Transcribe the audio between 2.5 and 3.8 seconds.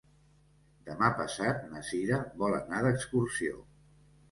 anar d'excursió.